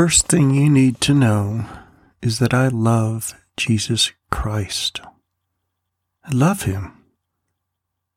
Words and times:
First 0.00 0.28
thing 0.28 0.54
you 0.54 0.70
need 0.70 0.98
to 1.02 1.12
know 1.12 1.66
is 2.22 2.38
that 2.38 2.54
I 2.54 2.68
love 2.68 3.34
Jesus 3.58 4.12
Christ. 4.30 5.02
I 6.24 6.32
love 6.32 6.62
him. 6.62 7.04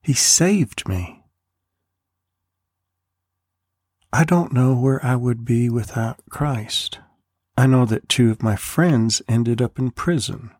He 0.02 0.14
saved 0.14 0.88
me. 0.88 1.26
I 4.14 4.24
don't 4.24 4.54
know 4.54 4.74
where 4.74 5.06
I 5.06 5.18
would 5.18 5.44
be 5.44 5.70
without 5.70 6.22
Christ. 6.30 7.00
I 7.58 7.68
know 7.68 7.84
that 7.84 8.08
two 8.08 8.32
of 8.32 8.42
my 8.42 8.56
friends 8.56 9.22
ended 9.28 9.62
up 9.62 9.78
in 9.78 9.92
prison. 9.92 10.52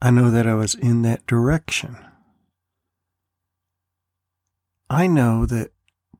I 0.00 0.12
know 0.12 0.30
that 0.30 0.46
I 0.46 0.54
was 0.54 0.76
in 0.76 1.02
that 1.02 1.26
direction. 1.26 1.98
I 4.88 5.08
know 5.08 5.46
that 5.46 5.72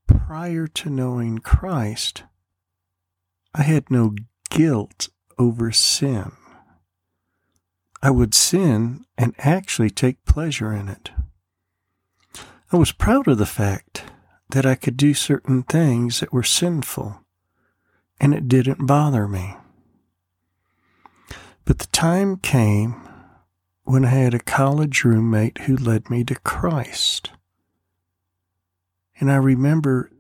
prior 0.09 0.67
to 0.67 0.91
knowing 0.91 1.39
Christ, 1.39 2.25
I 3.55 3.63
had 3.63 3.91
no 3.91 4.15
guilt 4.51 5.09
over 5.39 5.71
sin. 5.71 6.33
I 8.03 8.11
would 8.11 8.35
sin 8.35 9.07
and 9.17 9.35
actually 9.39 9.91
take 9.91 10.25
pleasure 10.25 10.73
in 10.73 10.89
it. 10.89 11.11
I 12.73 12.77
was 12.77 12.93
proud 12.93 13.29
of 13.29 13.39
the 13.39 13.47
fact 13.47 14.05
that 14.51 14.67
I 14.67 14.75
could 14.75 14.97
do 14.97 15.15
certain 15.15 15.63
things 15.63 16.21
that 16.21 16.33
were 16.33 16.43
sinful, 16.43 17.21
and 18.21 18.35
it 18.35 18.49
didn't 18.49 18.87
bother 18.87 19.29
me. 19.29 19.57
But 21.65 21.79
the 21.79 21.87
time 21.87 22.37
came 22.37 23.09
when 23.85 24.05
I 24.05 24.09
had 24.09 24.35
a 24.35 24.39
college 24.39 25.05
roommate 25.05 25.59
who 25.63 25.77
led 25.77 26.11
me 26.11 26.25
to 26.25 26.35
Christ. 26.35 27.31
And 29.21 29.31
I 29.31 29.37
remember 29.37 30.11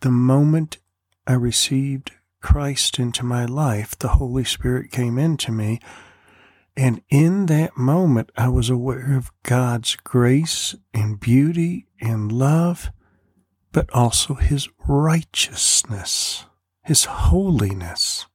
the 0.00 0.10
moment 0.10 0.78
I 1.26 1.34
received 1.34 2.12
Christ 2.40 2.98
into 2.98 3.24
my 3.24 3.44
life, 3.44 3.98
the 3.98 4.08
Holy 4.08 4.44
Spirit 4.44 4.90
came 4.90 5.18
into 5.18 5.52
me. 5.52 5.80
And 6.76 7.02
in 7.08 7.46
that 7.46 7.76
moment, 7.76 8.30
I 8.36 8.48
was 8.48 8.70
aware 8.70 9.16
of 9.16 9.32
God's 9.42 9.96
grace 9.96 10.74
and 10.94 11.18
beauty 11.18 11.86
and 12.00 12.30
love, 12.30 12.90
but 13.72 13.90
also 13.92 14.34
His 14.34 14.68
righteousness, 14.86 16.46
His 16.84 17.04
holiness. 17.04 18.26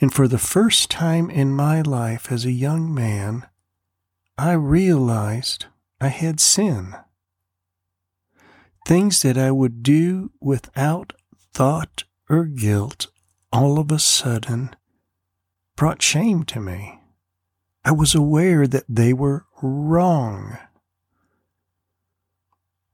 And 0.00 0.12
for 0.12 0.28
the 0.28 0.38
first 0.38 0.90
time 0.90 1.30
in 1.30 1.54
my 1.54 1.82
life 1.82 2.30
as 2.30 2.44
a 2.44 2.52
young 2.52 2.92
man, 2.92 3.46
I 4.36 4.52
realized 4.52 5.66
I 6.00 6.08
had 6.08 6.38
sin. 6.38 6.94
Things 8.86 9.22
that 9.22 9.36
I 9.36 9.50
would 9.50 9.82
do 9.82 10.30
without 10.40 11.12
thought 11.52 12.04
or 12.28 12.44
guilt 12.44 13.08
all 13.52 13.78
of 13.78 13.90
a 13.90 13.98
sudden 13.98 14.74
brought 15.76 16.02
shame 16.02 16.44
to 16.44 16.60
me. 16.60 17.00
I 17.84 17.92
was 17.92 18.14
aware 18.14 18.66
that 18.66 18.84
they 18.88 19.12
were 19.12 19.46
wrong. 19.62 20.58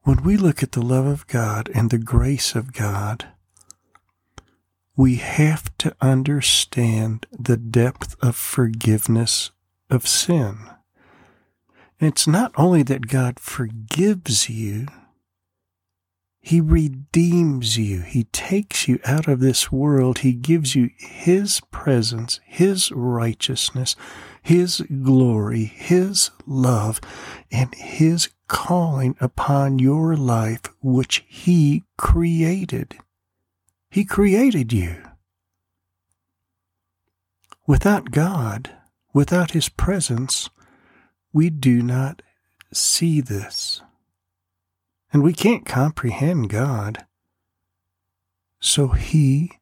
When 0.03 0.23
we 0.23 0.37
look 0.37 0.63
at 0.63 0.73
the 0.73 0.83
love 0.83 1.07
of 1.07 1.27
God 1.27 1.71
and 1.75 1.91
the 1.91 1.99
grace 1.99 2.55
of 2.55 2.73
God, 2.73 3.29
we 4.97 5.17
have 5.17 5.77
to 5.79 5.97
understand 6.01 7.27
the 7.33 7.57
depth 7.57 8.17
of 8.23 8.37
forgiveness 8.37 9.51
of 9.91 10.07
sin. 10.07 10.59
it's 11.99 12.27
not 12.27 12.53
only 12.57 12.83
that 12.83 13.09
God 13.09 13.41
forgives 13.41 14.51
you, 14.51 14.87
he 16.47 16.61
redeems 16.61 17.79
you. 17.79 18.01
He 18.03 18.25
takes 18.25 18.87
you 18.87 19.01
out 19.07 19.29
of 19.29 19.41
this 19.41 19.73
world. 19.73 20.19
He 20.19 20.35
gives 20.35 20.75
you 20.75 20.91
His 20.99 21.63
presence, 21.71 22.39
His 22.45 22.93
righteousness, 22.93 23.97
His 24.43 24.83
glory, 25.03 25.65
His 25.65 26.33
love, 26.47 27.01
and 27.51 27.75
His 27.75 28.29
calling 28.47 29.17
upon 29.23 29.79
your 29.79 30.17
life, 30.17 30.61
which 30.83 31.25
He 31.27 31.85
created. 31.97 32.99
He 33.89 34.05
created 34.05 34.71
you. 34.71 35.03
Without 37.67 38.11
God, 38.11 38.69
without 39.15 39.53
His 39.53 39.71
presence, 39.71 40.51
we 41.33 41.49
do 41.49 41.81
not 41.81 42.21
see 42.71 43.23
this 43.23 43.81
and 45.15 45.23
we 45.23 45.33
can't 45.33 45.65
comprehend 45.65 46.51
God. 46.51 47.07
So 48.59 48.89
he 48.89 49.53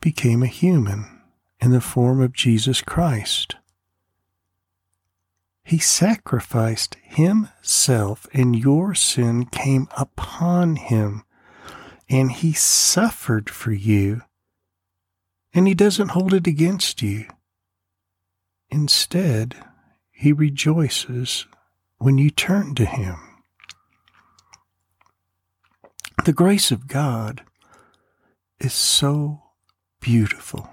became 0.00 0.42
a 0.42 0.48
human 0.48 1.20
in 1.60 1.70
the 1.70 1.80
form 1.80 2.20
of 2.20 2.32
Jesus 2.32 2.82
Christ. 2.82 3.54
He 5.62 5.78
sacrificed 5.78 6.96
himself, 7.00 8.26
and 8.32 8.58
your 8.58 8.92
sin 8.92 9.44
came 9.46 9.86
upon 9.96 10.74
him, 10.74 11.22
and 12.08 12.32
he 12.32 12.52
suffered 12.52 13.48
for 13.48 13.70
you, 13.70 14.22
and 15.54 15.68
he 15.68 15.74
doesn't 15.74 16.08
hold 16.08 16.34
it 16.34 16.48
against 16.48 17.02
you. 17.02 17.26
Instead, 18.68 19.54
he 20.10 20.32
rejoices 20.32 21.46
when 21.98 22.18
you 22.18 22.30
turn 22.30 22.74
to 22.74 22.84
him. 22.84 23.27
The 26.28 26.34
grace 26.34 26.70
of 26.70 26.88
God 26.88 27.40
is 28.60 28.74
so 28.74 29.44
beautiful. 29.98 30.68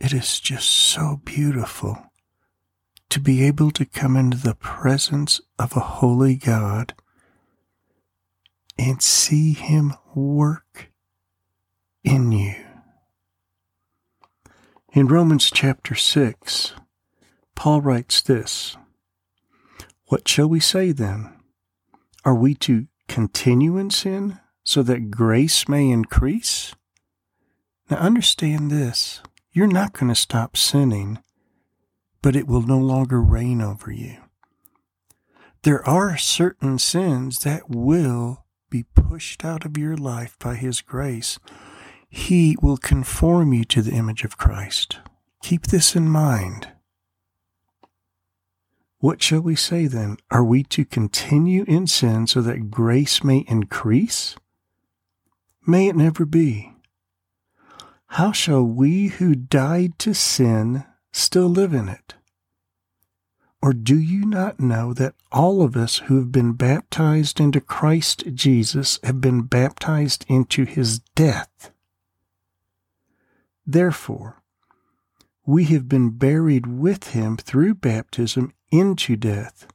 It 0.00 0.12
is 0.12 0.40
just 0.40 0.68
so 0.68 1.20
beautiful 1.24 2.10
to 3.10 3.20
be 3.20 3.44
able 3.44 3.70
to 3.70 3.84
come 3.84 4.16
into 4.16 4.36
the 4.36 4.56
presence 4.56 5.40
of 5.56 5.76
a 5.76 6.00
holy 6.00 6.34
God 6.34 6.94
and 8.76 9.00
see 9.00 9.52
Him 9.52 9.94
work 10.16 10.90
in 12.02 12.32
you. 12.32 12.56
In 14.92 15.06
Romans 15.06 15.48
chapter 15.48 15.94
6, 15.94 16.72
Paul 17.54 17.82
writes 17.82 18.20
this 18.20 18.76
What 20.06 20.26
shall 20.26 20.48
we 20.48 20.58
say 20.58 20.90
then? 20.90 21.34
Are 22.24 22.34
we 22.34 22.56
to 22.56 22.88
continue 23.10 23.76
in 23.76 23.90
so 24.62 24.82
that 24.84 25.10
grace 25.10 25.68
may 25.68 25.90
increase? 25.90 26.74
Now, 27.90 27.96
understand 27.96 28.70
this 28.70 29.20
you're 29.52 29.66
not 29.66 29.92
going 29.92 30.08
to 30.08 30.14
stop 30.14 30.56
sinning, 30.56 31.18
but 32.22 32.36
it 32.36 32.46
will 32.46 32.62
no 32.62 32.78
longer 32.78 33.20
reign 33.20 33.60
over 33.60 33.90
you. 33.90 34.18
There 35.62 35.86
are 35.86 36.16
certain 36.16 36.78
sins 36.78 37.40
that 37.40 37.68
will 37.68 38.44
be 38.70 38.84
pushed 38.94 39.44
out 39.44 39.66
of 39.66 39.76
your 39.76 39.96
life 39.96 40.38
by 40.38 40.54
His 40.54 40.80
grace. 40.80 41.40
He 42.08 42.56
will 42.62 42.76
conform 42.76 43.52
you 43.52 43.64
to 43.64 43.82
the 43.82 43.92
image 43.92 44.22
of 44.22 44.38
Christ. 44.38 44.98
Keep 45.42 45.66
this 45.66 45.96
in 45.96 46.08
mind. 46.08 46.68
What 49.00 49.22
shall 49.22 49.40
we 49.40 49.56
say 49.56 49.86
then? 49.86 50.18
Are 50.30 50.44
we 50.44 50.62
to 50.64 50.84
continue 50.84 51.64
in 51.66 51.86
sin 51.86 52.26
so 52.26 52.42
that 52.42 52.70
grace 52.70 53.24
may 53.24 53.46
increase? 53.48 54.36
May 55.66 55.88
it 55.88 55.96
never 55.96 56.26
be. 56.26 56.74
How 58.08 58.30
shall 58.32 58.62
we 58.62 59.06
who 59.08 59.34
died 59.34 59.98
to 60.00 60.12
sin 60.12 60.84
still 61.12 61.48
live 61.48 61.72
in 61.72 61.88
it? 61.88 62.14
Or 63.62 63.72
do 63.72 63.98
you 63.98 64.26
not 64.26 64.60
know 64.60 64.92
that 64.92 65.14
all 65.32 65.62
of 65.62 65.76
us 65.76 65.98
who 65.98 66.16
have 66.16 66.30
been 66.30 66.52
baptized 66.52 67.40
into 67.40 67.60
Christ 67.60 68.24
Jesus 68.34 68.98
have 69.02 69.22
been 69.22 69.42
baptized 69.42 70.26
into 70.28 70.66
his 70.66 70.98
death? 71.14 71.70
Therefore, 73.66 74.42
we 75.46 75.64
have 75.66 75.88
been 75.88 76.10
buried 76.10 76.66
with 76.66 77.08
him 77.08 77.38
through 77.38 77.76
baptism 77.76 78.52
into 78.70 79.16
death, 79.16 79.66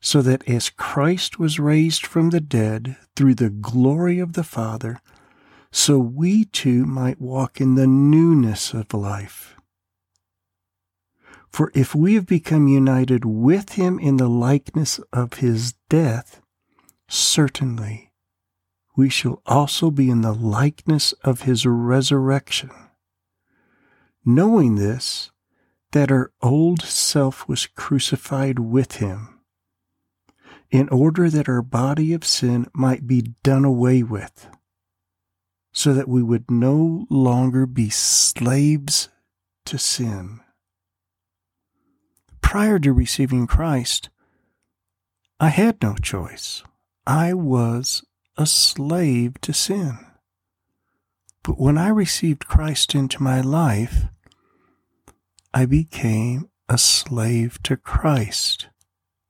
so 0.00 0.22
that 0.22 0.48
as 0.48 0.70
Christ 0.70 1.38
was 1.38 1.60
raised 1.60 2.06
from 2.06 2.30
the 2.30 2.40
dead 2.40 2.96
through 3.16 3.34
the 3.34 3.50
glory 3.50 4.18
of 4.18 4.32
the 4.32 4.44
Father, 4.44 5.00
so 5.70 5.98
we 5.98 6.44
too 6.44 6.86
might 6.86 7.20
walk 7.20 7.60
in 7.60 7.74
the 7.74 7.86
newness 7.86 8.72
of 8.74 8.92
life. 8.94 9.56
For 11.48 11.72
if 11.74 11.94
we 11.94 12.14
have 12.14 12.26
become 12.26 12.68
united 12.68 13.24
with 13.24 13.72
him 13.72 13.98
in 13.98 14.16
the 14.16 14.28
likeness 14.28 15.00
of 15.12 15.34
his 15.34 15.74
death, 15.88 16.40
certainly 17.08 18.12
we 18.96 19.08
shall 19.08 19.42
also 19.46 19.90
be 19.90 20.10
in 20.10 20.20
the 20.20 20.34
likeness 20.34 21.12
of 21.24 21.42
his 21.42 21.66
resurrection. 21.66 22.70
Knowing 24.24 24.76
this, 24.76 25.30
that 25.92 26.10
our 26.10 26.30
old 26.40 26.82
self 26.82 27.48
was 27.48 27.66
crucified 27.66 28.58
with 28.58 28.96
him, 28.96 29.40
in 30.70 30.88
order 30.90 31.28
that 31.28 31.48
our 31.48 31.62
body 31.62 32.12
of 32.12 32.24
sin 32.24 32.66
might 32.72 33.06
be 33.06 33.34
done 33.42 33.64
away 33.64 34.02
with, 34.02 34.48
so 35.72 35.92
that 35.92 36.08
we 36.08 36.22
would 36.22 36.50
no 36.50 37.06
longer 37.10 37.66
be 37.66 37.90
slaves 37.90 39.08
to 39.64 39.78
sin. 39.78 40.40
Prior 42.40 42.78
to 42.78 42.92
receiving 42.92 43.46
Christ, 43.46 44.10
I 45.38 45.48
had 45.48 45.82
no 45.82 45.94
choice. 45.94 46.62
I 47.06 47.34
was 47.34 48.04
a 48.36 48.46
slave 48.46 49.40
to 49.40 49.52
sin. 49.52 49.98
But 51.42 51.58
when 51.58 51.78
I 51.78 51.88
received 51.88 52.46
Christ 52.46 52.94
into 52.94 53.22
my 53.22 53.40
life, 53.40 54.04
I 55.52 55.66
became 55.66 56.48
a 56.68 56.78
slave 56.78 57.60
to 57.64 57.76
Christ 57.76 58.68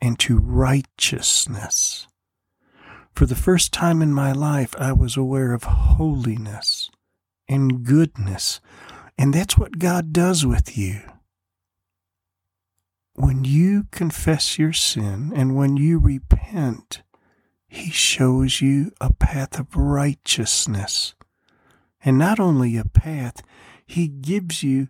and 0.03 0.19
to 0.21 0.39
righteousness. 0.39 2.07
For 3.15 3.25
the 3.25 3.35
first 3.35 3.73
time 3.73 4.03
in 4.03 4.13
my 4.13 4.33
life, 4.33 4.75
I 4.79 4.93
was 4.93 5.17
aware 5.17 5.53
of 5.53 5.65
holiness 5.65 6.91
and 7.49 7.85
goodness. 7.85 8.61
And 9.19 9.33
that's 9.33 9.57
what 9.57 9.79
God 9.79 10.13
does 10.13 10.45
with 10.45 10.77
you. 10.77 11.01
When 13.15 13.45
you 13.45 13.85
confess 13.91 14.59
your 14.59 14.73
sin 14.73 15.33
and 15.35 15.57
when 15.57 15.77
you 15.77 15.99
repent, 15.99 17.03
He 17.67 17.91
shows 17.91 18.61
you 18.61 18.93
a 19.01 19.13
path 19.13 19.59
of 19.59 19.75
righteousness. 19.75 21.15
And 22.03 22.19
not 22.19 22.39
only 22.39 22.77
a 22.77 22.85
path, 22.85 23.43
He 23.87 24.07
gives 24.07 24.63
you 24.63 24.89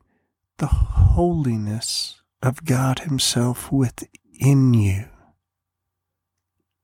the 0.60 0.66
holiness 0.68 2.22
of 2.42 2.64
God 2.64 3.00
Himself 3.00 3.72
within 3.72 4.72
you 4.72 5.06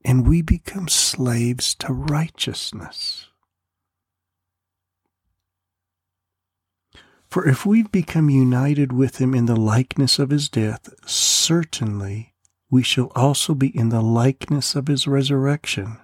and 0.06 0.24
we 0.24 0.40
become 0.40 0.86
slaves 0.86 1.74
to 1.74 1.92
righteousness. 1.92 3.26
For 7.28 7.46
if 7.48 7.66
we've 7.66 7.90
become 7.90 8.30
united 8.30 8.92
with 8.92 9.16
him 9.16 9.34
in 9.34 9.46
the 9.46 9.56
likeness 9.56 10.20
of 10.20 10.30
his 10.30 10.48
death, 10.48 10.88
certainly 11.04 12.34
we 12.70 12.84
shall 12.84 13.10
also 13.16 13.52
be 13.52 13.76
in 13.76 13.88
the 13.88 14.00
likeness 14.00 14.76
of 14.76 14.86
his 14.86 15.08
resurrection. 15.08 15.98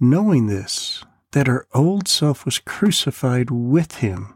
Knowing 0.00 0.48
this, 0.48 1.04
that 1.30 1.48
our 1.48 1.68
old 1.72 2.08
self 2.08 2.44
was 2.44 2.58
crucified 2.58 3.48
with 3.48 3.98
him, 3.98 4.35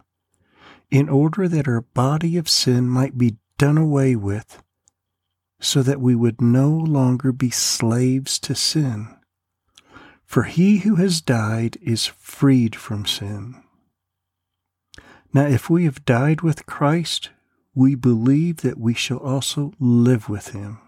in 0.90 1.08
order 1.08 1.46
that 1.48 1.68
our 1.68 1.82
body 1.82 2.36
of 2.36 2.48
sin 2.48 2.88
might 2.88 3.16
be 3.16 3.36
done 3.58 3.78
away 3.78 4.16
with, 4.16 4.62
so 5.60 5.82
that 5.82 6.00
we 6.00 6.14
would 6.14 6.40
no 6.40 6.70
longer 6.70 7.32
be 7.32 7.50
slaves 7.50 8.38
to 8.40 8.54
sin. 8.54 9.14
For 10.24 10.44
he 10.44 10.78
who 10.78 10.96
has 10.96 11.20
died 11.20 11.76
is 11.82 12.06
freed 12.06 12.74
from 12.74 13.04
sin. 13.04 13.62
Now, 15.32 15.46
if 15.46 15.70
we 15.70 15.84
have 15.84 16.04
died 16.04 16.40
with 16.40 16.66
Christ, 16.66 17.30
we 17.74 17.94
believe 17.94 18.58
that 18.58 18.78
we 18.78 18.94
shall 18.94 19.18
also 19.18 19.72
live 19.78 20.28
with 20.28 20.48
him. 20.48 20.80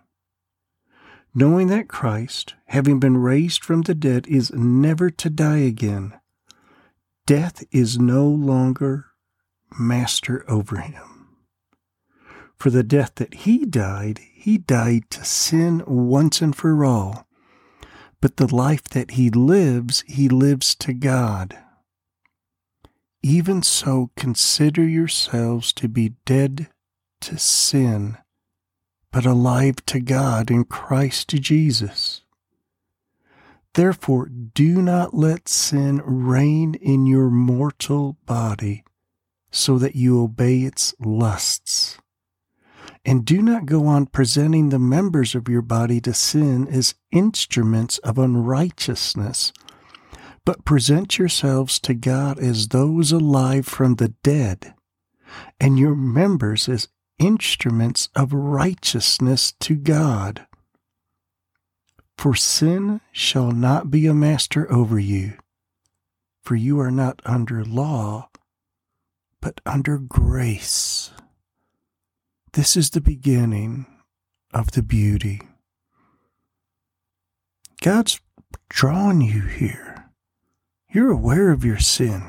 Knowing 1.35 1.69
that 1.69 1.89
Christ, 1.89 2.55
having 2.67 2.99
been 2.99 3.17
raised 3.17 3.65
from 3.65 3.83
the 3.83 3.95
dead, 3.95 4.27
is 4.27 4.53
never 4.53 5.11
to 5.11 5.31
die 5.31 5.59
again, 5.59 6.19
death 7.27 7.65
is 7.71 7.99
no 7.99 8.27
longer 8.27 9.12
master 9.79 10.45
over 10.49 10.79
him. 10.79 11.29
For 12.57 12.71
the 12.71 12.83
death 12.83 13.17
that 13.17 13.35
he 13.35 13.65
died, 13.65 14.21
he 14.33 14.59
died 14.59 15.11
to 15.11 15.25
sin 15.25 15.83
once 15.87 16.41
and 16.41 16.55
for 16.55 16.85
all. 16.85 17.27
But 18.21 18.37
the 18.37 18.55
life 18.55 18.85
that 18.85 19.13
he 19.13 19.31
lives, 19.31 20.05
he 20.07 20.29
lives 20.29 20.75
to 20.77 20.93
God. 20.93 21.59
Even 23.23 23.63
so, 23.63 24.11
consider 24.17 24.87
yourselves 24.87 25.73
to 25.75 25.89
be 25.89 26.15
dead 26.25 26.69
to 27.23 27.39
sin, 27.39 28.19
but 29.11 29.27
alive 29.27 29.77
to 29.87 30.01
God 30.01 30.51
in 30.51 30.65
Christ 30.65 31.29
Jesus. 31.29 32.23
Therefore, 33.75 34.29
do 34.29 34.83
not 34.83 35.15
let 35.15 35.49
sin 35.49 36.03
reign 36.05 36.75
in 36.75 37.07
your 37.07 37.31
mortal 37.31 38.19
body, 38.27 38.85
so 39.53 39.79
that 39.79 39.95
you 39.95 40.21
obey 40.21 40.63
its 40.63 40.95
lusts. 40.99 41.99
And 43.05 43.25
do 43.25 43.43
not 43.43 43.67
go 43.67 43.87
on 43.87 44.07
presenting 44.07 44.69
the 44.69 44.79
members 44.79 45.35
of 45.35 45.49
your 45.49 45.63
body 45.63 46.01
to 46.01 46.15
sin 46.15 46.67
as 46.69 46.95
instruments 47.11 47.99
of 47.99 48.19
unrighteousness, 48.19 49.53
but 50.45 50.65
present 50.65 51.19
yourselves 51.19 51.79
to 51.81 51.95
God 51.95 52.39
as 52.39 52.69
those 52.69 53.13
alive 53.13 53.67
from 53.67 53.97
the 53.97 54.15
dead, 54.23 54.75
and 55.61 55.79
your 55.79 55.95
members 55.95 56.69
as 56.69 56.89
instruments 57.19 58.09
of 58.15 58.33
righteousness 58.33 59.53
to 59.61 59.77
God. 59.77 60.47
For 62.17 62.35
sin 62.35 63.01
shall 63.11 63.51
not 63.51 63.91
be 63.91 64.07
a 64.07 64.15
master 64.15 64.71
over 64.73 64.99
you, 64.99 65.35
for 66.43 66.55
you 66.55 66.79
are 66.79 66.91
not 66.91 67.21
under 67.25 67.65
law, 67.65 68.29
but 69.43 69.61
under 69.67 69.99
grace. 69.99 71.11
This 72.55 72.77
is 72.77 72.91
the 72.91 73.01
beginning 73.03 73.87
of 74.55 74.71
the 74.71 74.83
beauty. 74.83 75.43
God's 77.83 78.21
drawn 78.71 79.21
you 79.21 79.43
here. 79.43 80.11
You're 80.89 81.11
aware 81.11 81.51
of 81.51 81.65
your 81.65 81.81
sin. 81.81 82.23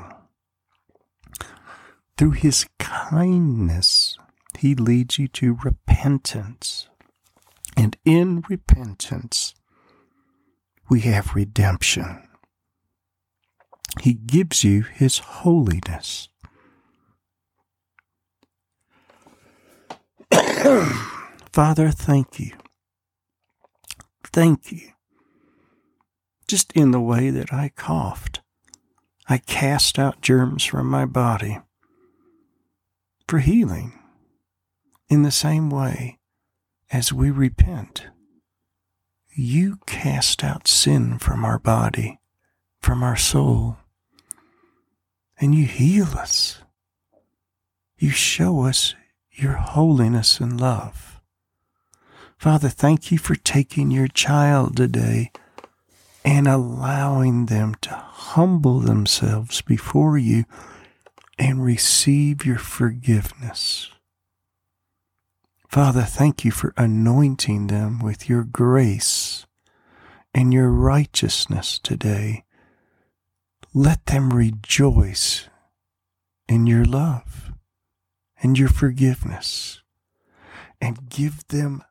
Through 2.18 2.32
His 2.32 2.66
kindness, 2.78 4.18
He 4.58 4.74
leads 4.74 5.18
you 5.18 5.28
to 5.28 5.58
repentance. 5.62 6.88
And 7.76 7.96
in 8.04 8.42
repentance, 8.48 9.54
we 10.88 11.00
have 11.00 11.34
redemption. 11.34 12.26
He 14.00 14.14
gives 14.14 14.64
you 14.64 14.82
His 14.82 15.18
holiness. 15.18 16.28
Father, 21.52 21.90
thank 21.90 22.38
you. 22.40 22.52
Thank 24.24 24.72
you. 24.72 24.88
Just 26.48 26.72
in 26.72 26.90
the 26.90 27.00
way 27.00 27.30
that 27.30 27.52
I 27.52 27.70
coughed, 27.74 28.40
I 29.28 29.38
cast 29.38 29.98
out 29.98 30.20
germs 30.20 30.64
from 30.64 30.88
my 30.88 31.06
body 31.06 31.60
for 33.26 33.38
healing. 33.38 33.98
In 35.08 35.22
the 35.22 35.30
same 35.30 35.70
way 35.70 36.18
as 36.90 37.12
we 37.12 37.30
repent, 37.30 38.08
you 39.34 39.78
cast 39.86 40.42
out 40.42 40.66
sin 40.66 41.18
from 41.18 41.44
our 41.44 41.58
body, 41.58 42.18
from 42.80 43.02
our 43.02 43.16
soul, 43.16 43.76
and 45.38 45.54
you 45.54 45.66
heal 45.66 46.06
us. 46.18 46.60
You 47.98 48.10
show 48.10 48.62
us 48.62 48.94
your 49.34 49.54
holiness 49.54 50.40
and 50.40 50.60
love. 50.60 51.20
Father, 52.38 52.68
thank 52.68 53.10
you 53.10 53.18
for 53.18 53.34
taking 53.34 53.90
your 53.90 54.08
child 54.08 54.76
today 54.76 55.30
and 56.24 56.46
allowing 56.46 57.46
them 57.46 57.74
to 57.82 57.90
humble 57.90 58.80
themselves 58.80 59.60
before 59.62 60.18
you 60.18 60.44
and 61.38 61.64
receive 61.64 62.44
your 62.44 62.58
forgiveness. 62.58 63.90
Father, 65.68 66.02
thank 66.02 66.44
you 66.44 66.50
for 66.50 66.72
anointing 66.76 67.66
them 67.66 67.98
with 67.98 68.28
your 68.28 68.44
grace 68.44 69.46
and 70.32 70.52
your 70.52 70.70
righteousness 70.70 71.78
today. 71.78 72.44
Let 73.72 74.06
them 74.06 74.32
rejoice 74.32 75.48
in 76.48 76.66
your 76.66 76.84
love 76.84 77.53
and 78.44 78.58
your 78.58 78.68
forgiveness 78.68 79.80
and 80.78 81.08
give 81.08 81.48
them 81.48 81.82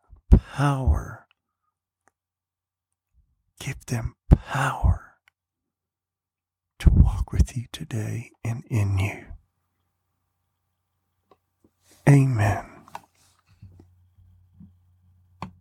power. 0.54 1.26
Give 3.60 3.84
them 3.88 4.14
power 4.30 5.16
to 6.78 6.92
walk 6.92 7.32
with 7.32 7.58
you 7.58 7.66
today 7.72 8.30
and 8.44 8.64
in 8.70 9.00
you. 9.00 9.26
Amen. 12.08 12.73